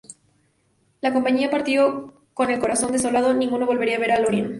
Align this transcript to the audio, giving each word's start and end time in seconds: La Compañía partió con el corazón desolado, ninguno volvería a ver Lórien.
La 1.01 1.13
Compañía 1.13 1.51
partió 1.51 2.11
con 2.33 2.49
el 2.49 2.59
corazón 2.59 2.91
desolado, 2.91 3.35
ninguno 3.35 3.67
volvería 3.67 3.97
a 3.97 3.99
ver 3.99 4.19
Lórien. 4.19 4.49